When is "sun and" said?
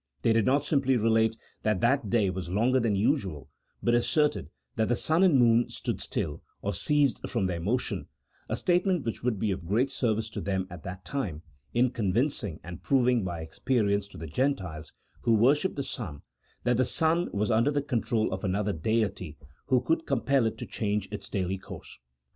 4.95-5.37